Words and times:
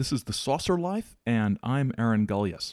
This 0.00 0.12
is 0.12 0.24
The 0.24 0.32
Saucer 0.32 0.78
Life, 0.78 1.14
and 1.26 1.58
I'm 1.62 1.92
Aaron 1.98 2.26
Gulyas. 2.26 2.72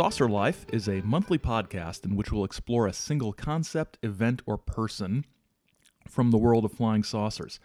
Saucer 0.00 0.30
Life 0.30 0.64
is 0.72 0.88
a 0.88 1.02
monthly 1.02 1.36
podcast 1.36 2.06
in 2.06 2.16
which 2.16 2.32
we'll 2.32 2.42
explore 2.42 2.86
a 2.86 2.92
single 2.94 3.34
concept, 3.34 3.98
event, 4.02 4.40
or 4.46 4.56
person 4.56 5.26
from 6.08 6.30
the 6.30 6.38
world 6.38 6.64
of 6.64 6.72
flying 6.72 7.02
saucers. 7.02 7.60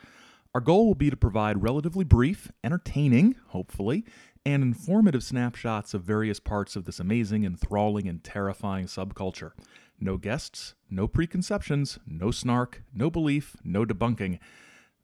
Our 0.54 0.60
goal 0.60 0.86
will 0.86 0.96
be 0.96 1.10
to 1.10 1.16
provide 1.16 1.64
relatively 1.64 2.04
brief, 2.04 2.52
entertaining, 2.62 3.38
hopefully, 3.52 4.04
and 4.46 4.62
informative 4.62 5.24
snapshots 5.24 5.94
of 5.94 6.04
various 6.04 6.42
parts 6.42 6.76
of 6.76 6.84
this 6.84 7.00
amazing, 7.00 7.46
enthralling, 7.46 8.06
and 8.06 8.22
terrifying 8.22 8.88
subculture. 8.88 9.52
No 9.98 10.18
guests, 10.18 10.76
no 10.90 11.08
preconceptions, 11.08 12.00
no 12.06 12.32
snark, 12.32 12.84
no 12.94 13.10
belief, 13.10 13.56
no 13.64 13.86
debunking. 13.86 14.40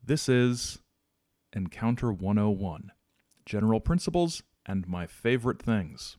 This 0.04 0.28
is 0.28 0.80
Encounter 1.54 2.12
101 2.12 2.92
General 3.46 3.80
Principles 3.80 4.44
and 4.66 4.86
My 4.86 5.08
Favorite 5.08 5.62
Things. 5.62 6.18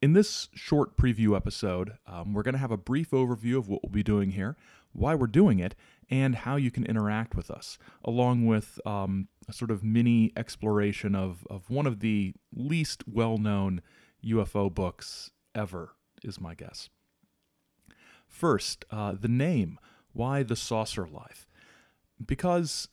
In 0.00 0.12
this 0.12 0.48
short 0.54 0.96
preview 0.96 1.34
episode, 1.34 1.98
um, 2.06 2.32
we're 2.32 2.44
going 2.44 2.54
to 2.54 2.60
have 2.60 2.70
a 2.70 2.76
brief 2.76 3.10
overview 3.10 3.58
of 3.58 3.68
what 3.68 3.82
we'll 3.82 3.90
be 3.90 4.04
doing 4.04 4.30
here, 4.30 4.56
why 4.92 5.16
we're 5.16 5.26
doing 5.26 5.58
it, 5.58 5.74
and 6.08 6.36
how 6.36 6.54
you 6.54 6.70
can 6.70 6.86
interact 6.86 7.34
with 7.34 7.50
us, 7.50 7.78
along 8.04 8.46
with 8.46 8.78
um, 8.86 9.26
a 9.48 9.52
sort 9.52 9.72
of 9.72 9.82
mini 9.82 10.32
exploration 10.36 11.16
of, 11.16 11.44
of 11.50 11.68
one 11.68 11.84
of 11.84 11.98
the 11.98 12.32
least 12.54 13.02
well 13.08 13.38
known 13.38 13.82
UFO 14.24 14.72
books 14.72 15.32
ever, 15.52 15.94
is 16.22 16.40
my 16.40 16.54
guess. 16.54 16.88
First, 18.28 18.84
uh, 18.92 19.14
the 19.20 19.28
name. 19.28 19.80
Why 20.12 20.44
the 20.44 20.56
saucer 20.56 21.08
life? 21.08 21.48
Because 22.24 22.88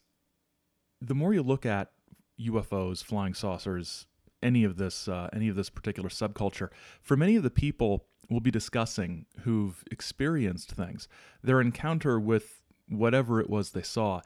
the 0.99 1.15
more 1.15 1.35
you 1.35 1.43
look 1.43 1.67
at 1.67 1.91
UFOs, 2.39 3.03
flying 3.03 3.35
saucers, 3.35 4.07
any 4.45 4.63
of 4.63 4.77
this, 4.77 5.07
uh, 5.07 5.27
any 5.33 5.49
of 5.49 5.55
this 5.55 5.69
particular 5.69 6.09
subculture, 6.09 6.69
for 7.01 7.17
many 7.17 7.35
of 7.35 7.43
the 7.43 7.49
people 7.49 8.05
we'll 8.29 8.39
be 8.39 8.51
discussing 8.51 9.25
who've 9.41 9.83
experienced 9.91 10.71
things, 10.71 11.07
their 11.43 11.59
encounter 11.59 12.19
with 12.19 12.61
whatever 12.87 13.41
it 13.41 13.49
was 13.49 13.71
they 13.71 13.81
saw 13.81 14.21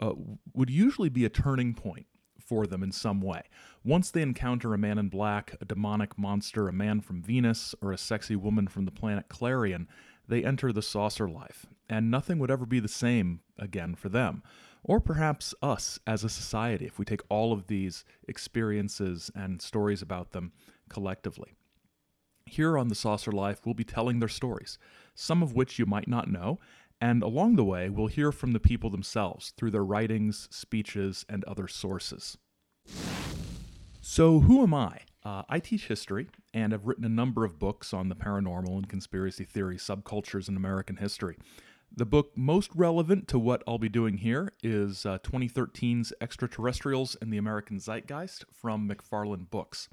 uh, 0.00 0.12
would 0.54 0.70
usually 0.70 1.08
be 1.08 1.24
a 1.24 1.28
turning 1.28 1.74
point 1.74 2.06
for 2.40 2.66
them 2.66 2.82
in 2.82 2.92
some 2.92 3.20
way. 3.20 3.42
Once 3.84 4.10
they 4.10 4.22
encounter 4.22 4.72
a 4.72 4.78
man 4.78 4.98
in 4.98 5.08
black, 5.08 5.54
a 5.60 5.64
demonic 5.64 6.16
monster, 6.18 6.68
a 6.68 6.72
man 6.72 7.00
from 7.00 7.22
Venus, 7.22 7.74
or 7.82 7.92
a 7.92 7.98
sexy 7.98 8.36
woman 8.36 8.66
from 8.66 8.86
the 8.86 8.90
planet 8.90 9.28
Clarion, 9.28 9.86
they 10.26 10.44
enter 10.44 10.72
the 10.72 10.82
saucer 10.82 11.28
life, 11.28 11.66
and 11.88 12.10
nothing 12.10 12.38
would 12.38 12.50
ever 12.50 12.66
be 12.66 12.80
the 12.80 12.88
same 12.88 13.40
again 13.58 13.94
for 13.94 14.08
them. 14.08 14.42
Or 14.82 15.00
perhaps 15.00 15.54
us 15.60 15.98
as 16.06 16.24
a 16.24 16.28
society, 16.28 16.86
if 16.86 16.98
we 16.98 17.04
take 17.04 17.22
all 17.28 17.52
of 17.52 17.66
these 17.66 18.04
experiences 18.26 19.30
and 19.34 19.60
stories 19.60 20.02
about 20.02 20.32
them 20.32 20.52
collectively. 20.88 21.54
Here 22.46 22.78
on 22.78 22.88
The 22.88 22.94
Saucer 22.94 23.32
Life, 23.32 23.66
we'll 23.66 23.74
be 23.74 23.84
telling 23.84 24.20
their 24.20 24.28
stories, 24.28 24.78
some 25.14 25.42
of 25.42 25.54
which 25.54 25.78
you 25.78 25.84
might 25.84 26.08
not 26.08 26.30
know, 26.30 26.58
and 27.00 27.22
along 27.22 27.56
the 27.56 27.64
way, 27.64 27.88
we'll 27.88 28.08
hear 28.08 28.32
from 28.32 28.52
the 28.52 28.60
people 28.60 28.90
themselves 28.90 29.52
through 29.56 29.70
their 29.70 29.84
writings, 29.84 30.48
speeches, 30.50 31.24
and 31.28 31.44
other 31.44 31.68
sources. 31.68 32.38
So, 34.00 34.40
who 34.40 34.62
am 34.62 34.74
I? 34.74 35.00
Uh, 35.24 35.42
I 35.48 35.60
teach 35.60 35.88
history 35.88 36.28
and 36.54 36.72
have 36.72 36.86
written 36.86 37.04
a 37.04 37.10
number 37.10 37.44
of 37.44 37.58
books 37.58 37.92
on 37.92 38.08
the 38.08 38.16
paranormal 38.16 38.76
and 38.76 38.88
conspiracy 38.88 39.44
theory 39.44 39.76
subcultures 39.76 40.48
in 40.48 40.56
American 40.56 40.96
history. 40.96 41.36
The 41.98 42.06
book 42.06 42.30
most 42.36 42.70
relevant 42.76 43.26
to 43.26 43.40
what 43.40 43.64
I'll 43.66 43.76
be 43.76 43.88
doing 43.88 44.18
here 44.18 44.52
is 44.62 45.04
uh, 45.04 45.18
2013's 45.18 46.12
Extraterrestrials 46.20 47.16
and 47.20 47.32
the 47.32 47.38
American 47.38 47.80
Zeitgeist 47.80 48.44
from 48.52 48.88
McFarland 48.88 49.50
Books. 49.50 49.88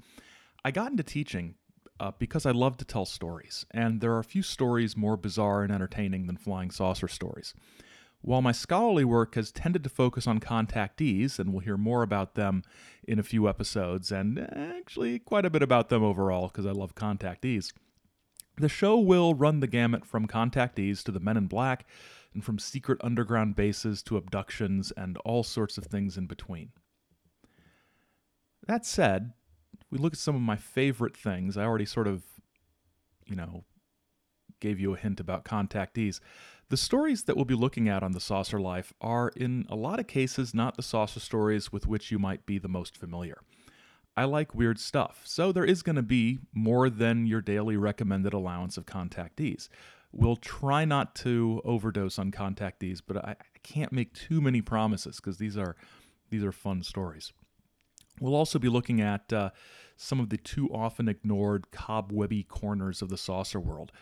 I 0.64 0.70
got 0.70 0.92
into 0.92 1.02
teaching 1.02 1.56
uh, 1.98 2.12
because 2.16 2.46
I 2.46 2.52
love 2.52 2.76
to 2.76 2.84
tell 2.84 3.06
stories, 3.06 3.66
and 3.72 4.00
there 4.00 4.12
are 4.12 4.20
a 4.20 4.24
few 4.24 4.42
stories 4.42 4.96
more 4.96 5.16
bizarre 5.16 5.64
and 5.64 5.72
entertaining 5.72 6.28
than 6.28 6.36
flying 6.36 6.70
saucer 6.70 7.08
stories. 7.08 7.54
While 8.20 8.40
my 8.40 8.52
scholarly 8.52 9.04
work 9.04 9.34
has 9.34 9.50
tended 9.50 9.82
to 9.82 9.90
focus 9.90 10.28
on 10.28 10.38
contactees, 10.38 11.40
and 11.40 11.52
we'll 11.52 11.64
hear 11.64 11.76
more 11.76 12.04
about 12.04 12.36
them 12.36 12.62
in 13.02 13.18
a 13.18 13.24
few 13.24 13.48
episodes, 13.48 14.12
and 14.12 14.38
actually 14.56 15.18
quite 15.18 15.44
a 15.44 15.50
bit 15.50 15.62
about 15.64 15.88
them 15.88 16.04
overall 16.04 16.46
because 16.46 16.66
I 16.66 16.70
love 16.70 16.94
contactees, 16.94 17.72
the 18.58 18.68
show 18.68 18.98
will 18.98 19.34
run 19.34 19.60
the 19.60 19.66
gamut 19.66 20.04
from 20.06 20.26
contactees 20.26 21.02
to 21.04 21.12
the 21.12 21.20
men 21.20 21.36
in 21.36 21.46
black, 21.46 21.86
and 22.32 22.44
from 22.44 22.58
secret 22.58 22.98
underground 23.02 23.56
bases 23.56 24.02
to 24.02 24.16
abductions 24.16 24.92
and 24.96 25.16
all 25.18 25.42
sorts 25.42 25.78
of 25.78 25.84
things 25.84 26.18
in 26.18 26.26
between. 26.26 26.70
That 28.66 28.84
said, 28.84 29.32
we 29.90 29.98
look 29.98 30.12
at 30.12 30.18
some 30.18 30.34
of 30.34 30.42
my 30.42 30.56
favorite 30.56 31.16
things, 31.16 31.56
I 31.56 31.64
already 31.64 31.86
sort 31.86 32.06
of, 32.06 32.24
you 33.24 33.36
know, 33.36 33.64
gave 34.60 34.78
you 34.78 34.92
a 34.92 34.98
hint 34.98 35.20
about 35.20 35.44
contactees. 35.44 36.20
The 36.68 36.76
stories 36.76 37.24
that 37.24 37.36
we'll 37.36 37.44
be 37.44 37.54
looking 37.54 37.88
at 37.88 38.02
on 38.02 38.12
the 38.12 38.20
Saucer 38.20 38.60
Life 38.60 38.92
are, 39.00 39.30
in 39.36 39.64
a 39.68 39.76
lot 39.76 40.00
of 40.00 40.06
cases, 40.06 40.52
not 40.52 40.76
the 40.76 40.82
saucer 40.82 41.20
stories 41.20 41.72
with 41.72 41.86
which 41.86 42.10
you 42.10 42.18
might 42.18 42.44
be 42.44 42.58
the 42.58 42.68
most 42.68 42.96
familiar. 42.96 43.40
I 44.16 44.24
like 44.24 44.54
weird 44.54 44.78
stuff, 44.78 45.20
so 45.24 45.52
there 45.52 45.64
is 45.64 45.82
going 45.82 45.96
to 45.96 46.02
be 46.02 46.38
more 46.54 46.88
than 46.88 47.26
your 47.26 47.42
daily 47.42 47.76
recommended 47.76 48.32
allowance 48.32 48.78
of 48.78 48.86
contactees. 48.86 49.68
We'll 50.10 50.36
try 50.36 50.86
not 50.86 51.14
to 51.16 51.60
overdose 51.64 52.18
on 52.18 52.32
contactees, 52.32 53.02
but 53.06 53.18
I, 53.18 53.32
I 53.32 53.58
can't 53.62 53.92
make 53.92 54.14
too 54.14 54.40
many 54.40 54.62
promises 54.62 55.16
because 55.16 55.36
these 55.36 55.58
are 55.58 55.76
these 56.30 56.42
are 56.42 56.52
fun 56.52 56.82
stories. 56.82 57.32
We'll 58.18 58.34
also 58.34 58.58
be 58.58 58.70
looking 58.70 59.02
at 59.02 59.30
uh, 59.32 59.50
some 59.96 60.18
of 60.18 60.30
the 60.30 60.38
too 60.38 60.70
often 60.72 61.08
ignored 61.08 61.70
cobwebby 61.70 62.44
corners 62.44 63.02
of 63.02 63.10
the 63.10 63.18
saucer 63.18 63.60
world. 63.60 63.92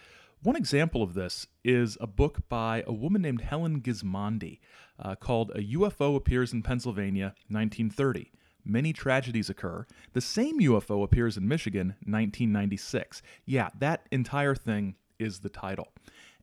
One 0.44 0.56
example 0.56 1.02
of 1.02 1.14
this 1.14 1.46
is 1.64 1.98
a 2.00 2.06
book 2.06 2.48
by 2.48 2.84
a 2.86 2.92
woman 2.92 3.22
named 3.22 3.40
Helen 3.40 3.80
Gismondi 3.80 4.60
uh, 4.98 5.16
called 5.16 5.50
A 5.54 5.62
UFO 5.74 6.14
Appears 6.14 6.52
in 6.52 6.62
Pennsylvania, 6.62 7.34
1930. 7.48 8.30
Many 8.64 8.92
tragedies 8.92 9.50
occur. 9.50 9.86
The 10.12 10.20
same 10.20 10.60
UFO 10.60 11.04
appears 11.04 11.36
in 11.36 11.46
Michigan, 11.46 11.88
1996. 12.06 13.22
Yeah, 13.44 13.68
that 13.78 14.06
entire 14.10 14.54
thing 14.54 14.94
is 15.18 15.40
the 15.40 15.48
title. 15.48 15.92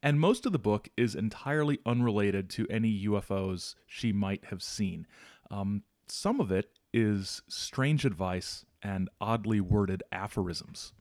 And 0.03 0.19
most 0.19 0.45
of 0.45 0.51
the 0.51 0.59
book 0.59 0.89
is 0.97 1.15
entirely 1.15 1.79
unrelated 1.85 2.49
to 2.51 2.67
any 2.69 3.05
UFOs 3.05 3.75
she 3.87 4.11
might 4.11 4.45
have 4.45 4.63
seen. 4.63 5.07
Um, 5.49 5.83
some 6.07 6.39
of 6.39 6.51
it 6.51 6.69
is 6.93 7.41
strange 7.47 8.05
advice 8.05 8.65
and 8.83 9.09
oddly 9.19 9.61
worded 9.61 10.03
aphorisms. 10.11 10.93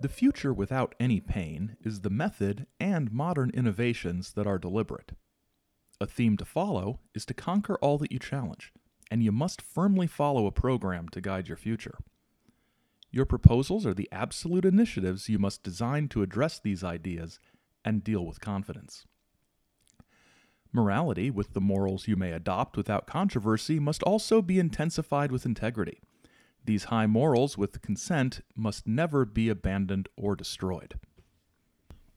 The 0.00 0.08
future 0.08 0.52
without 0.52 0.94
any 0.98 1.20
pain 1.20 1.76
is 1.84 2.00
the 2.00 2.10
method 2.10 2.66
and 2.80 3.12
modern 3.12 3.50
innovations 3.50 4.32
that 4.32 4.46
are 4.46 4.58
deliberate. 4.58 5.12
A 6.02 6.06
theme 6.06 6.36
to 6.38 6.44
follow 6.44 6.98
is 7.14 7.24
to 7.26 7.32
conquer 7.32 7.76
all 7.76 7.96
that 7.98 8.10
you 8.10 8.18
challenge, 8.18 8.72
and 9.08 9.22
you 9.22 9.30
must 9.30 9.62
firmly 9.62 10.08
follow 10.08 10.46
a 10.46 10.50
program 10.50 11.08
to 11.10 11.20
guide 11.20 11.46
your 11.46 11.56
future. 11.56 11.96
Your 13.12 13.24
proposals 13.24 13.86
are 13.86 13.94
the 13.94 14.08
absolute 14.10 14.64
initiatives 14.64 15.28
you 15.28 15.38
must 15.38 15.62
design 15.62 16.08
to 16.08 16.22
address 16.22 16.58
these 16.58 16.82
ideas 16.82 17.38
and 17.84 18.02
deal 18.02 18.26
with 18.26 18.40
confidence. 18.40 19.06
Morality, 20.72 21.30
with 21.30 21.52
the 21.52 21.60
morals 21.60 22.08
you 22.08 22.16
may 22.16 22.32
adopt 22.32 22.76
without 22.76 23.06
controversy, 23.06 23.78
must 23.78 24.02
also 24.02 24.42
be 24.42 24.58
intensified 24.58 25.30
with 25.30 25.46
integrity. 25.46 26.00
These 26.64 26.84
high 26.84 27.06
morals, 27.06 27.56
with 27.56 27.80
consent, 27.80 28.40
must 28.56 28.88
never 28.88 29.24
be 29.24 29.48
abandoned 29.48 30.08
or 30.16 30.34
destroyed. 30.34 30.98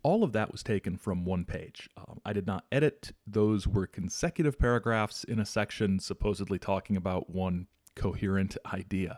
All 0.06 0.24
of 0.24 0.34
that 0.34 0.52
was 0.52 0.62
taken 0.62 0.98
from 0.98 1.25
one 1.25 1.46
page. 1.46 1.90
Um, 1.98 2.22
I 2.24 2.31
did 2.31 2.46
not 2.46 2.66
edit, 2.72 3.12
those 3.25 3.68
were 3.68 3.88
consecutive 3.88 4.60
paragraphs 4.60 5.24
in 5.24 5.40
a 5.40 5.46
section 5.48 6.00
supposedly 6.00 6.60
talking 6.60 6.96
about 6.96 7.31
one 7.31 7.66
coherent 7.96 8.56
idea. 8.72 9.18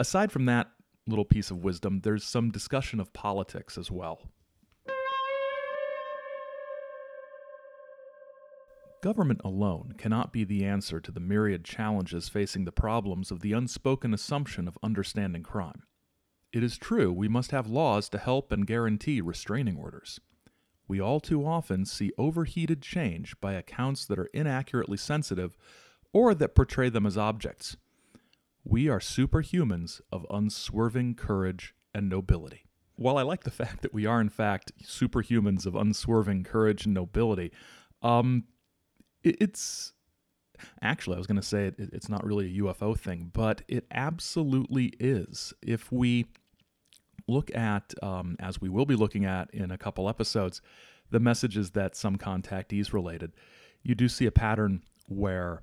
Aside 0.00 0.32
from 0.32 0.46
that 0.46 0.70
little 1.06 1.26
piece 1.26 1.50
of 1.50 1.62
wisdom, 1.62 2.00
there's 2.02 2.24
some 2.24 2.50
discussion 2.50 2.98
of 2.98 3.12
politics 3.12 3.76
as 3.76 3.90
well. 3.90 4.30
Government 9.02 9.42
alone 9.44 9.96
cannot 9.98 10.32
be 10.32 10.44
the 10.44 10.64
answer 10.64 10.98
to 10.98 11.12
the 11.12 11.20
myriad 11.20 11.62
challenges 11.62 12.30
facing 12.30 12.64
the 12.64 12.72
problems 12.72 13.30
of 13.30 13.40
the 13.40 13.52
unspoken 13.52 14.14
assumption 14.14 14.66
of 14.66 14.78
understanding 14.82 15.42
crime. 15.42 15.82
It 16.56 16.64
is 16.64 16.78
true 16.78 17.12
we 17.12 17.28
must 17.28 17.50
have 17.50 17.66
laws 17.66 18.08
to 18.08 18.16
help 18.16 18.50
and 18.50 18.66
guarantee 18.66 19.20
restraining 19.20 19.76
orders. 19.76 20.20
We 20.88 20.98
all 20.98 21.20
too 21.20 21.44
often 21.44 21.84
see 21.84 22.12
overheated 22.16 22.80
change 22.80 23.38
by 23.42 23.52
accounts 23.52 24.06
that 24.06 24.18
are 24.18 24.30
inaccurately 24.32 24.96
sensitive 24.96 25.54
or 26.14 26.34
that 26.34 26.54
portray 26.54 26.88
them 26.88 27.04
as 27.04 27.18
objects. 27.18 27.76
We 28.64 28.88
are 28.88 29.00
superhumans 29.00 30.00
of 30.10 30.24
unswerving 30.30 31.16
courage 31.16 31.74
and 31.94 32.08
nobility. 32.08 32.64
While 32.94 33.18
I 33.18 33.22
like 33.22 33.44
the 33.44 33.50
fact 33.50 33.82
that 33.82 33.92
we 33.92 34.06
are, 34.06 34.22
in 34.22 34.30
fact, 34.30 34.72
superhumans 34.82 35.66
of 35.66 35.74
unswerving 35.74 36.44
courage 36.44 36.86
and 36.86 36.94
nobility, 36.94 37.52
um, 38.00 38.44
it's 39.22 39.92
actually, 40.80 41.16
I 41.16 41.18
was 41.18 41.26
going 41.26 41.36
to 41.36 41.46
say 41.46 41.66
it, 41.66 41.74
it's 41.78 42.08
not 42.08 42.24
really 42.24 42.46
a 42.46 42.62
UFO 42.62 42.98
thing, 42.98 43.30
but 43.34 43.60
it 43.68 43.84
absolutely 43.90 44.94
is. 44.98 45.52
If 45.60 45.92
we 45.92 46.24
look 47.28 47.54
at, 47.54 47.94
um, 48.02 48.36
as 48.38 48.60
we 48.60 48.68
will 48.68 48.86
be 48.86 48.96
looking 48.96 49.24
at 49.24 49.52
in 49.52 49.70
a 49.70 49.78
couple 49.78 50.08
episodes, 50.08 50.60
the 51.10 51.20
messages 51.20 51.70
that 51.72 51.96
some 51.96 52.16
contactees 52.16 52.92
related, 52.92 53.32
you 53.82 53.94
do 53.94 54.08
see 54.08 54.26
a 54.26 54.32
pattern 54.32 54.82
where 55.08 55.62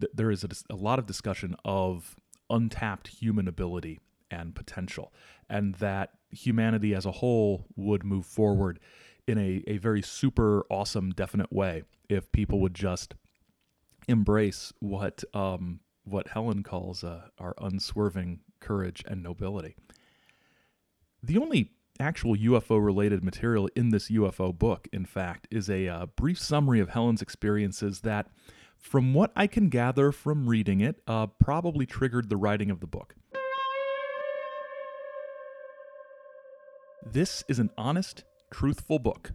th- 0.00 0.12
there 0.14 0.30
is 0.30 0.44
a, 0.44 0.48
a 0.72 0.76
lot 0.76 0.98
of 0.98 1.06
discussion 1.06 1.56
of 1.64 2.16
untapped 2.50 3.08
human 3.08 3.48
ability 3.48 4.00
and 4.30 4.54
potential, 4.54 5.12
and 5.48 5.74
that 5.76 6.10
humanity 6.30 6.94
as 6.94 7.04
a 7.04 7.12
whole 7.12 7.66
would 7.76 8.04
move 8.04 8.24
forward 8.24 8.78
in 9.26 9.38
a, 9.38 9.62
a 9.66 9.78
very 9.78 10.02
super 10.02 10.64
awesome, 10.70 11.10
definite 11.10 11.52
way 11.52 11.82
if 12.08 12.30
people 12.32 12.60
would 12.60 12.74
just 12.74 13.14
embrace 14.08 14.72
what 14.80 15.22
um, 15.34 15.80
what 16.04 16.28
Helen 16.28 16.62
calls 16.62 17.04
uh, 17.04 17.22
our 17.38 17.54
unswerving 17.58 18.40
courage 18.60 19.04
and 19.06 19.22
nobility. 19.22 19.76
The 21.32 21.38
only 21.38 21.70
actual 21.98 22.36
UFO 22.36 22.84
related 22.84 23.24
material 23.24 23.66
in 23.74 23.88
this 23.88 24.10
UFO 24.10 24.52
book, 24.52 24.86
in 24.92 25.06
fact, 25.06 25.48
is 25.50 25.70
a 25.70 25.88
uh, 25.88 26.04
brief 26.14 26.38
summary 26.38 26.78
of 26.78 26.90
Helen's 26.90 27.22
experiences 27.22 28.00
that, 28.00 28.26
from 28.76 29.14
what 29.14 29.32
I 29.34 29.46
can 29.46 29.70
gather 29.70 30.12
from 30.12 30.46
reading 30.46 30.82
it, 30.82 31.00
uh, 31.06 31.28
probably 31.28 31.86
triggered 31.86 32.28
the 32.28 32.36
writing 32.36 32.70
of 32.70 32.80
the 32.80 32.86
book. 32.86 33.14
This 37.02 37.44
is 37.48 37.58
an 37.58 37.70
honest, 37.78 38.24
truthful 38.50 38.98
book, 38.98 39.32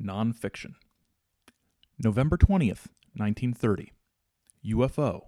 nonfiction. 0.00 0.74
November 1.98 2.36
20th, 2.36 2.86
1930. 3.16 3.90
UFO. 4.64 5.22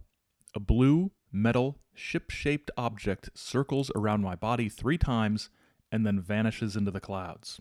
A 0.54 0.60
blue, 0.60 1.10
metal, 1.32 1.80
ship 1.92 2.30
shaped 2.30 2.70
object 2.76 3.30
circles 3.34 3.90
around 3.96 4.22
my 4.22 4.36
body 4.36 4.68
three 4.68 4.96
times 4.96 5.50
and 5.94 6.04
then 6.04 6.20
vanishes 6.20 6.74
into 6.74 6.90
the 6.90 6.98
clouds. 6.98 7.60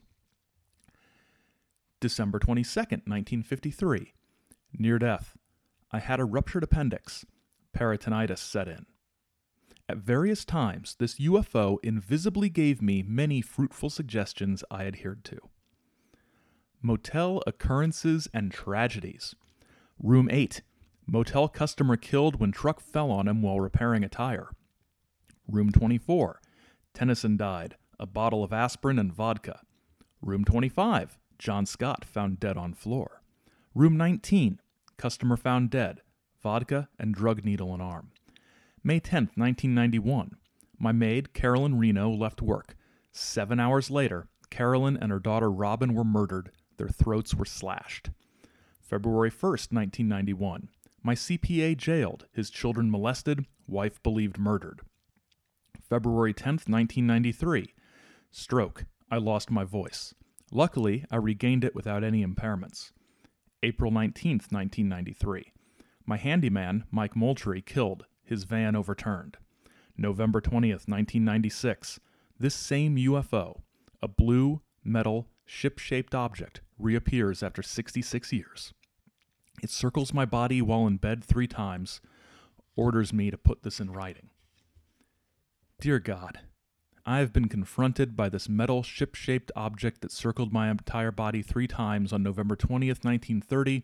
December 1.99 2.39
22nd, 2.39 3.05
1953. 3.05 4.11
Near 4.79 4.97
death. 4.97 5.37
I 5.91 5.99
had 5.99 6.19
a 6.19 6.25
ruptured 6.25 6.63
appendix. 6.63 7.25
Peritonitis 7.77 8.39
set 8.39 8.67
in. 8.67 8.87
At 9.87 9.99
various 9.99 10.45
times, 10.45 10.95
this 10.97 11.19
UFO 11.19 11.77
invisibly 11.83 12.49
gave 12.49 12.81
me 12.81 13.03
many 13.03 13.39
fruitful 13.39 13.91
suggestions 13.91 14.63
I 14.71 14.85
adhered 14.85 15.23
to. 15.25 15.37
Motel 16.81 17.43
occurrences 17.45 18.27
and 18.33 18.51
tragedies. 18.51 19.35
Room 19.99 20.27
8. 20.31 20.63
Motel 21.05 21.47
customer 21.49 21.97
killed 21.97 22.39
when 22.39 22.51
truck 22.51 22.79
fell 22.79 23.11
on 23.11 23.27
him 23.27 23.43
while 23.43 23.59
repairing 23.59 24.03
a 24.03 24.09
tire. 24.09 24.49
Room 25.47 25.71
24. 25.71 26.41
Tennyson 26.95 27.37
died. 27.37 27.75
A 27.99 28.05
bottle 28.05 28.43
of 28.43 28.53
aspirin 28.53 28.99
and 28.99 29.13
vodka. 29.13 29.61
Room 30.21 30.43
25. 30.45 31.17
John 31.37 31.65
Scott 31.65 32.05
found 32.05 32.39
dead 32.39 32.57
on 32.57 32.73
floor. 32.73 33.21
Room 33.75 33.97
19. 33.97 34.59
Customer 34.97 35.37
found 35.37 35.69
dead. 35.69 36.01
Vodka 36.41 36.89
and 36.99 37.13
drug 37.13 37.45
needle 37.45 37.73
in 37.73 37.81
arm. 37.81 38.11
May 38.83 38.99
10, 38.99 39.31
1991. 39.35 40.37
My 40.77 40.91
maid, 40.91 41.33
Carolyn 41.33 41.77
Reno, 41.77 42.09
left 42.09 42.41
work. 42.41 42.75
Seven 43.11 43.59
hours 43.59 43.89
later, 43.89 44.27
Carolyn 44.49 44.97
and 44.97 45.11
her 45.11 45.19
daughter 45.19 45.49
Robin 45.51 45.93
were 45.93 46.03
murdered 46.03 46.51
their 46.77 46.87
throats 46.87 47.33
were 47.35 47.45
slashed. 47.45 48.09
February 48.81 49.31
1st, 49.31 49.71
1991. 49.71 50.69
My 51.01 51.15
CPA 51.15 51.77
jailed, 51.77 52.25
his 52.33 52.49
children 52.49 52.89
molested, 52.89 53.45
wife 53.67 54.01
believed 54.03 54.37
murdered. 54.37 54.81
February 55.89 56.33
10th, 56.33 56.67
1993. 56.69 57.73
Stroke. 58.35 58.85
I 59.11 59.17
lost 59.17 59.51
my 59.51 59.63
voice. 59.63 60.15
Luckily, 60.51 61.05
I 61.11 61.17
regained 61.17 61.63
it 61.63 61.75
without 61.75 62.03
any 62.03 62.25
impairments. 62.25 62.91
April 63.61 63.91
19th, 63.91 64.51
1993. 64.51 65.53
My 66.07 66.17
handyman, 66.17 66.85
Mike 66.89 67.15
Moultrie, 67.15 67.61
killed, 67.61 68.07
his 68.23 68.45
van 68.45 68.75
overturned. 68.75 69.37
November 69.95 70.41
20th, 70.41 70.87
1996. 70.89 71.99
This 72.39 72.55
same 72.55 72.95
UFO, 72.95 73.61
a 74.01 74.07
blue, 74.07 74.61
metal, 74.83 75.27
ship 75.45 75.77
shaped 75.77 76.15
object, 76.15 76.61
reappears 76.79 77.43
after 77.43 77.61
66 77.61 78.33
years. 78.33 78.73
It 79.61 79.69
circles 79.69 80.11
my 80.11 80.25
body 80.25 80.59
while 80.59 80.87
in 80.87 80.97
bed 80.97 81.23
three 81.23 81.47
times, 81.47 82.01
orders 82.75 83.13
me 83.13 83.29
to 83.29 83.37
put 83.37 83.61
this 83.61 83.79
in 83.79 83.91
writing. 83.91 84.31
Dear 85.79 85.99
God, 85.99 86.39
I 87.05 87.19
have 87.19 87.33
been 87.33 87.49
confronted 87.49 88.15
by 88.15 88.29
this 88.29 88.47
metal 88.47 88.81
ship 88.81 89.13
shaped 89.15 89.51
object 89.57 89.99
that 90.01 90.11
circled 90.13 90.53
my 90.53 90.71
entire 90.71 91.11
body 91.11 91.41
three 91.41 91.67
times 91.67 92.13
on 92.13 92.23
November 92.23 92.55
20th, 92.55 93.03
1930, 93.03 93.83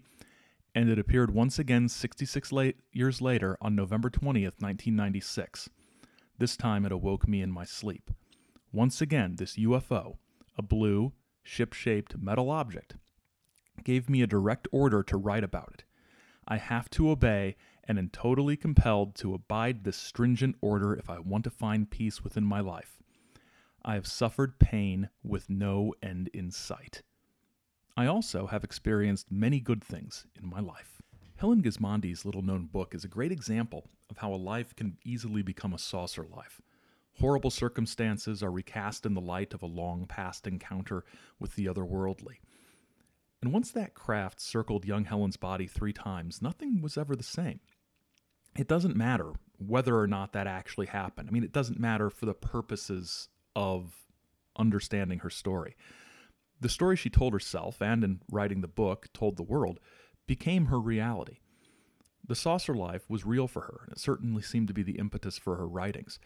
and 0.73 0.89
it 0.89 0.97
appeared 0.97 1.29
once 1.29 1.59
again 1.59 1.89
66 1.89 2.53
late 2.53 2.77
years 2.93 3.19
later 3.19 3.57
on 3.59 3.75
November 3.75 4.09
20th, 4.09 4.61
1996. 4.61 5.69
This 6.37 6.55
time 6.55 6.85
it 6.85 6.93
awoke 6.93 7.27
me 7.27 7.41
in 7.41 7.51
my 7.51 7.65
sleep. 7.65 8.09
Once 8.71 9.01
again, 9.01 9.35
this 9.35 9.57
UFO, 9.57 10.15
a 10.57 10.61
blue, 10.61 11.11
ship 11.43 11.73
shaped 11.73 12.17
metal 12.17 12.49
object, 12.49 12.95
gave 13.83 14.09
me 14.09 14.21
a 14.21 14.27
direct 14.27 14.65
order 14.71 15.03
to 15.03 15.17
write 15.17 15.43
about 15.43 15.71
it. 15.73 15.83
I 16.47 16.55
have 16.55 16.89
to 16.91 17.09
obey 17.09 17.57
and 17.83 17.99
am 17.99 18.11
totally 18.11 18.55
compelled 18.55 19.13
to 19.15 19.33
abide 19.33 19.83
this 19.83 19.97
stringent 19.97 20.55
order 20.61 20.93
if 20.95 21.09
I 21.09 21.19
want 21.19 21.43
to 21.43 21.49
find 21.49 21.89
peace 21.89 22.23
within 22.23 22.45
my 22.45 22.61
life. 22.61 22.98
I 23.83 23.93
have 23.93 24.07
suffered 24.07 24.59
pain 24.59 25.09
with 25.23 25.49
no 25.49 25.93
end 26.03 26.29
in 26.33 26.51
sight. 26.51 27.03
I 27.95 28.05
also 28.05 28.47
have 28.47 28.63
experienced 28.63 29.31
many 29.31 29.59
good 29.59 29.83
things 29.83 30.25
in 30.41 30.49
my 30.49 30.59
life. 30.59 31.01
Helen 31.37 31.61
Gismondi's 31.61 32.25
little 32.25 32.41
known 32.41 32.65
book 32.65 32.93
is 32.93 33.05
a 33.05 33.09
great 33.09 33.31
example 33.31 33.89
of 34.09 34.17
how 34.17 34.33
a 34.33 34.35
life 34.35 34.75
can 34.75 34.97
easily 35.05 35.41
become 35.41 35.73
a 35.73 35.79
saucer 35.79 36.25
life. 36.29 36.61
Horrible 37.19 37.49
circumstances 37.49 38.43
are 38.43 38.51
recast 38.51 39.05
in 39.05 39.13
the 39.13 39.21
light 39.21 39.53
of 39.53 39.61
a 39.61 39.67
long 39.67 40.05
past 40.05 40.47
encounter 40.47 41.03
with 41.39 41.55
the 41.55 41.65
otherworldly. 41.65 42.39
And 43.41 43.53
once 43.53 43.71
that 43.71 43.93
craft 43.93 44.41
circled 44.41 44.85
young 44.85 45.05
Helen's 45.05 45.37
body 45.37 45.67
three 45.67 45.93
times, 45.93 46.41
nothing 46.41 46.81
was 46.81 46.97
ever 46.97 47.15
the 47.15 47.23
same. 47.23 47.61
It 48.57 48.67
doesn't 48.67 48.95
matter 48.95 49.33
whether 49.57 49.97
or 49.97 50.07
not 50.07 50.33
that 50.33 50.47
actually 50.47 50.87
happened. 50.87 51.29
I 51.29 51.31
mean, 51.31 51.43
it 51.43 51.53
doesn't 51.53 51.79
matter 51.79 52.09
for 52.09 52.25
the 52.25 52.33
purposes 52.33 53.29
of 53.55 54.05
understanding 54.57 55.19
her 55.19 55.29
story. 55.29 55.75
The 56.61 56.69
story 56.69 56.95
she 56.95 57.09
told 57.09 57.33
herself, 57.33 57.81
and 57.81 58.03
in 58.03 58.21
writing 58.29 58.61
the 58.61 58.67
book, 58.67 59.07
told 59.13 59.37
the 59.37 59.43
world, 59.43 59.79
became 60.27 60.65
her 60.65 60.79
reality. 60.79 61.39
The 62.27 62.35
saucer 62.35 62.75
life 62.75 63.09
was 63.09 63.25
real 63.25 63.47
for 63.47 63.61
her, 63.61 63.81
and 63.83 63.93
it 63.93 63.99
certainly 63.99 64.41
seemed 64.41 64.67
to 64.67 64.73
be 64.73 64.83
the 64.83 64.99
impetus 64.99 65.37
for 65.37 65.55
her 65.55 65.67
writings 65.67 66.19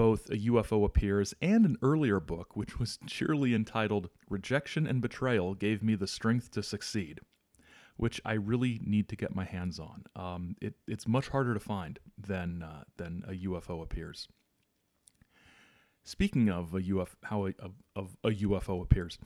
both 0.00 0.30
a 0.30 0.36
UFO 0.36 0.84
appears 0.84 1.34
and 1.42 1.66
an 1.66 1.76
earlier 1.82 2.20
book, 2.20 2.56
which 2.56 2.78
was 2.78 2.98
cheerily 3.06 3.54
entitled 3.54 4.08
Rejection 4.30 4.86
and 4.86 5.02
Betrayal 5.02 5.54
Gave 5.54 5.82
Me 5.82 5.94
the 5.94 6.06
Strength 6.06 6.52
to 6.52 6.62
Succeed, 6.62 7.20
which 7.98 8.18
I 8.24 8.32
really 8.32 8.80
need 8.82 9.10
to 9.10 9.16
get 9.16 9.34
my 9.34 9.44
hands 9.44 9.78
on. 9.78 10.04
Um, 10.16 10.56
it, 10.60 10.74
it's 10.86 11.06
much 11.06 11.28
harder 11.28 11.52
to 11.52 11.60
find 11.60 11.98
than, 12.16 12.62
uh, 12.62 12.84
than 12.96 13.24
a 13.28 13.32
UFO 13.46 13.82
appears. 13.82 14.26
Speaking 16.04 16.48
of 16.48 16.74
a 16.74 16.80
UFO, 16.80 17.14
how 17.24 17.46
a, 17.46 17.52
of, 17.94 18.16
a 18.24 18.30
UFO 18.30 18.82
appears, 18.82 19.18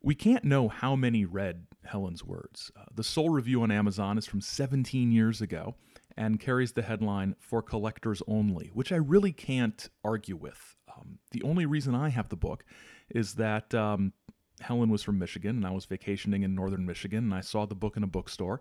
We 0.00 0.14
can't 0.14 0.44
know 0.44 0.68
how 0.68 0.96
many 0.96 1.24
read 1.24 1.66
Helen's 1.84 2.24
words. 2.24 2.70
Uh, 2.76 2.84
the 2.94 3.04
sole 3.04 3.30
review 3.30 3.62
on 3.62 3.70
Amazon 3.70 4.18
is 4.18 4.26
from 4.26 4.40
17 4.40 5.12
years 5.12 5.40
ago 5.40 5.74
and 6.16 6.40
carries 6.40 6.72
the 6.72 6.82
headline 6.82 7.36
For 7.38 7.62
Collectors 7.62 8.22
Only, 8.26 8.70
which 8.74 8.92
I 8.92 8.96
really 8.96 9.32
can't 9.32 9.88
argue 10.04 10.36
with. 10.36 10.76
Um, 10.94 11.18
the 11.30 11.42
only 11.42 11.66
reason 11.66 11.94
I 11.94 12.10
have 12.10 12.28
the 12.28 12.36
book 12.36 12.64
is 13.08 13.34
that 13.34 13.74
um, 13.74 14.12
Helen 14.60 14.90
was 14.90 15.02
from 15.02 15.18
Michigan 15.18 15.56
and 15.56 15.66
I 15.66 15.70
was 15.70 15.86
vacationing 15.86 16.42
in 16.42 16.54
northern 16.54 16.86
Michigan 16.86 17.24
and 17.24 17.34
I 17.34 17.40
saw 17.40 17.66
the 17.66 17.74
book 17.74 17.96
in 17.96 18.02
a 18.02 18.08
bookstore 18.08 18.60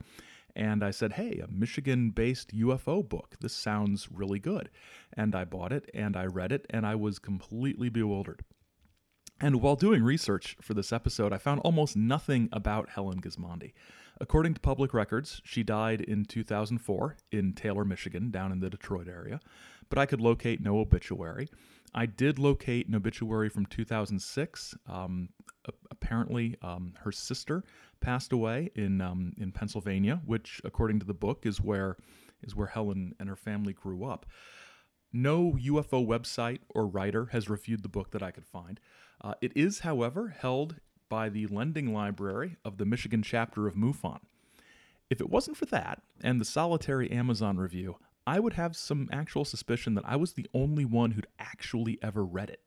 and 0.55 0.83
I 0.83 0.91
said, 0.91 1.13
Hey, 1.13 1.39
a 1.43 1.51
Michigan 1.51 2.11
based 2.11 2.55
UFO 2.55 3.07
book. 3.07 3.35
This 3.39 3.53
sounds 3.53 4.09
really 4.11 4.39
good. 4.39 4.69
And 5.13 5.35
I 5.35 5.45
bought 5.45 5.71
it 5.71 5.89
and 5.93 6.15
I 6.15 6.25
read 6.25 6.51
it 6.51 6.65
and 6.69 6.85
I 6.85 6.95
was 6.95 7.19
completely 7.19 7.89
bewildered. 7.89 8.43
And 9.39 9.61
while 9.61 9.75
doing 9.75 10.03
research 10.03 10.55
for 10.61 10.75
this 10.75 10.93
episode, 10.93 11.33
I 11.33 11.39
found 11.39 11.61
almost 11.61 11.95
nothing 11.95 12.47
about 12.51 12.89
Helen 12.89 13.21
Gismondi. 13.21 13.73
According 14.19 14.53
to 14.53 14.59
public 14.59 14.93
records, 14.93 15.41
she 15.43 15.63
died 15.63 15.99
in 15.99 16.25
2004 16.25 17.17
in 17.31 17.53
Taylor, 17.53 17.83
Michigan, 17.83 18.29
down 18.29 18.51
in 18.51 18.59
the 18.59 18.69
Detroit 18.69 19.07
area, 19.07 19.39
but 19.89 19.97
I 19.97 20.05
could 20.05 20.21
locate 20.21 20.61
no 20.61 20.77
obituary. 20.77 21.49
I 21.95 22.05
did 22.05 22.37
locate 22.37 22.87
an 22.87 22.93
obituary 22.93 23.49
from 23.49 23.65
2006. 23.65 24.75
Um, 24.87 25.29
apparently, 26.01 26.57
um, 26.61 26.93
her 27.03 27.11
sister 27.11 27.63
passed 27.99 28.33
away 28.33 28.71
in 28.75 29.01
um, 29.01 29.33
in 29.37 29.51
Pennsylvania, 29.51 30.21
which, 30.25 30.61
according 30.63 30.99
to 30.99 31.05
the 31.05 31.13
book, 31.13 31.45
is 31.45 31.61
where 31.61 31.97
is 32.41 32.55
where 32.55 32.67
Helen 32.67 33.13
and 33.19 33.29
her 33.29 33.35
family 33.35 33.73
grew 33.73 34.03
up. 34.03 34.25
No 35.13 35.53
UFO 35.53 36.05
website 36.05 36.59
or 36.69 36.87
writer 36.87 37.27
has 37.27 37.49
reviewed 37.49 37.83
the 37.83 37.89
book 37.89 38.11
that 38.11 38.23
I 38.23 38.31
could 38.31 38.45
find. 38.45 38.79
Uh, 39.21 39.33
it 39.41 39.51
is, 39.55 39.79
however, 39.79 40.29
held 40.29 40.77
by 41.09 41.29
the 41.29 41.45
lending 41.47 41.93
library 41.93 42.55
of 42.63 42.77
the 42.77 42.85
Michigan 42.85 43.21
chapter 43.21 43.67
of 43.67 43.75
MUFON. 43.75 44.21
If 45.09 45.19
it 45.19 45.29
wasn't 45.29 45.57
for 45.57 45.65
that 45.65 46.01
and 46.21 46.39
the 46.39 46.45
solitary 46.45 47.11
Amazon 47.11 47.57
review, 47.57 47.97
I 48.25 48.39
would 48.39 48.53
have 48.53 48.77
some 48.77 49.09
actual 49.11 49.43
suspicion 49.43 49.93
that 49.95 50.05
I 50.07 50.15
was 50.15 50.33
the 50.33 50.47
only 50.53 50.85
one 50.85 51.11
who'd 51.11 51.27
actually 51.37 51.99
ever 52.01 52.23
read 52.23 52.49
it. 52.49 52.61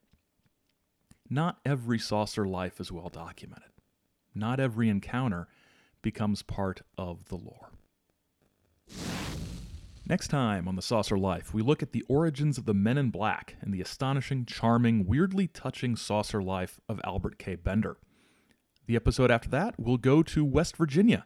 Not 1.30 1.58
every 1.64 1.98
saucer 1.98 2.46
life 2.46 2.80
is 2.80 2.92
well 2.92 3.08
documented. 3.08 3.70
Not 4.34 4.60
every 4.60 4.88
encounter 4.88 5.48
becomes 6.02 6.42
part 6.42 6.82
of 6.98 7.26
the 7.26 7.36
lore. 7.36 7.70
Next 10.06 10.28
time 10.28 10.68
on 10.68 10.76
The 10.76 10.82
Saucer 10.82 11.16
Life, 11.16 11.54
we 11.54 11.62
look 11.62 11.82
at 11.82 11.92
the 11.92 12.04
origins 12.08 12.58
of 12.58 12.66
the 12.66 12.74
Men 12.74 12.98
in 12.98 13.08
Black 13.08 13.56
and 13.62 13.72
the 13.72 13.80
astonishing, 13.80 14.44
charming, 14.44 15.06
weirdly 15.06 15.46
touching 15.46 15.96
saucer 15.96 16.42
life 16.42 16.78
of 16.90 17.00
Albert 17.04 17.38
K. 17.38 17.54
Bender. 17.54 17.96
The 18.86 18.96
episode 18.96 19.30
after 19.30 19.48
that, 19.48 19.76
we'll 19.78 19.96
go 19.96 20.22
to 20.22 20.44
West 20.44 20.76
Virginia 20.76 21.24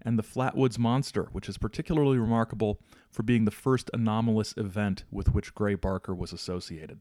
and 0.00 0.16
the 0.16 0.22
Flatwoods 0.22 0.78
Monster, 0.78 1.28
which 1.32 1.48
is 1.48 1.58
particularly 1.58 2.18
remarkable 2.18 2.80
for 3.10 3.24
being 3.24 3.46
the 3.46 3.50
first 3.50 3.90
anomalous 3.92 4.54
event 4.56 5.02
with 5.10 5.34
which 5.34 5.52
Gray 5.52 5.74
Barker 5.74 6.14
was 6.14 6.32
associated. 6.32 7.00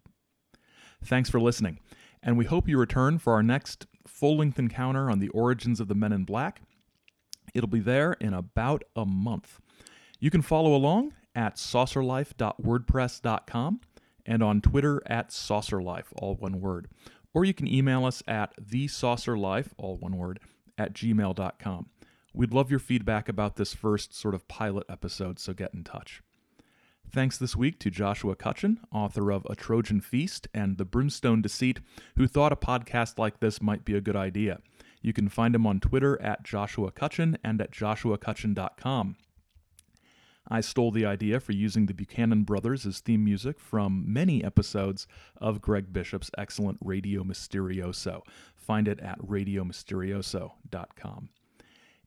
Thanks 1.03 1.29
for 1.29 1.39
listening, 1.39 1.79
and 2.21 2.37
we 2.37 2.45
hope 2.45 2.67
you 2.67 2.77
return 2.77 3.17
for 3.19 3.33
our 3.33 3.43
next 3.43 3.87
full 4.07 4.37
length 4.37 4.59
encounter 4.59 5.09
on 5.09 5.19
the 5.19 5.29
origins 5.29 5.79
of 5.79 5.87
the 5.87 5.95
Men 5.95 6.11
in 6.11 6.25
Black. 6.25 6.61
It'll 7.53 7.69
be 7.69 7.79
there 7.79 8.13
in 8.13 8.33
about 8.33 8.83
a 8.95 9.05
month. 9.05 9.59
You 10.19 10.29
can 10.29 10.41
follow 10.41 10.75
along 10.75 11.13
at 11.33 11.55
saucerlife.wordpress.com 11.55 13.81
and 14.25 14.43
on 14.43 14.59
Twitter 14.61 15.01
at 15.05 15.29
saucerlife, 15.29 16.07
all 16.17 16.35
one 16.35 16.59
word. 16.61 16.89
Or 17.33 17.45
you 17.45 17.53
can 17.53 17.67
email 17.67 18.05
us 18.05 18.21
at 18.27 18.53
thesaucerlife, 18.61 19.69
all 19.77 19.97
one 19.97 20.17
word, 20.17 20.39
at 20.77 20.93
gmail.com. 20.93 21.87
We'd 22.33 22.53
love 22.53 22.69
your 22.69 22.79
feedback 22.79 23.27
about 23.27 23.55
this 23.55 23.73
first 23.73 24.13
sort 24.13 24.35
of 24.35 24.47
pilot 24.47 24.85
episode, 24.89 25.39
so 25.39 25.53
get 25.53 25.73
in 25.73 25.83
touch. 25.83 26.21
Thanks 27.11 27.39
this 27.39 27.55
week 27.55 27.79
to 27.79 27.89
Joshua 27.89 28.35
Cutchin, 28.35 28.81
author 28.91 29.31
of 29.31 29.47
A 29.49 29.55
Trojan 29.55 29.99
Feast 29.99 30.47
and 30.53 30.77
The 30.77 30.85
Brimstone 30.85 31.41
Deceit, 31.41 31.79
who 32.15 32.27
thought 32.27 32.53
a 32.53 32.55
podcast 32.55 33.17
like 33.17 33.39
this 33.39 33.63
might 33.63 33.83
be 33.83 33.95
a 33.95 34.01
good 34.01 34.15
idea. 34.15 34.59
You 35.01 35.11
can 35.11 35.27
find 35.27 35.55
him 35.55 35.65
on 35.65 35.79
Twitter 35.79 36.21
at 36.21 36.43
Joshua 36.43 36.91
Cutchin 36.91 37.35
and 37.43 37.59
at 37.61 37.71
joshuacutchin.com. 37.71 39.15
I 40.47 40.61
stole 40.61 40.91
the 40.91 41.07
idea 41.07 41.39
for 41.39 41.51
using 41.51 41.87
the 41.87 41.95
Buchanan 41.95 42.43
Brothers 42.43 42.85
as 42.85 42.99
theme 42.99 43.23
music 43.23 43.59
from 43.59 44.03
many 44.05 44.43
episodes 44.43 45.07
of 45.37 45.61
Greg 45.61 45.91
Bishop's 45.91 46.29
excellent 46.37 46.77
Radio 46.83 47.23
Mysterioso. 47.23 48.21
Find 48.55 48.87
it 48.87 48.99
at 48.99 49.17
radiomysterioso.com. 49.19 51.29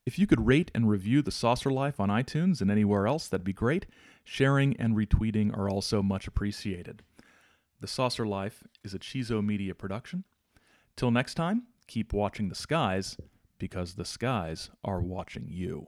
If 0.04 0.18
you 0.18 0.26
could 0.26 0.47
rate 0.47 0.71
and 0.75 0.88
review 0.88 1.23
The 1.23 1.30
Saucer 1.30 1.71
Life 1.71 2.00
on 2.00 2.09
iTunes 2.09 2.61
and 2.61 2.71
anywhere 2.71 3.06
else, 3.06 3.28
that'd 3.28 3.44
be 3.44 3.52
great. 3.52 3.87
Sharing 4.25 4.76
and 4.76 4.97
retweeting 4.97 5.56
are 5.56 5.71
also 5.71 6.02
much 6.02 6.26
appreciated. 6.26 7.02
The 7.80 7.87
Saucer 7.87 8.26
Life 8.26 8.64
is 8.82 8.94
a 8.94 8.99
Chizo 8.99 9.44
Media 9.44 9.76
production. 9.76 10.25
Till 10.97 11.12
next 11.12 11.35
time, 11.35 11.68
keep 11.87 12.12
watching 12.12 12.49
the 12.49 12.56
skies 12.56 13.16
because 13.59 13.94
the 13.94 14.04
skies 14.04 14.71
are 14.85 15.00
watching 15.00 15.47
you. 15.49 15.87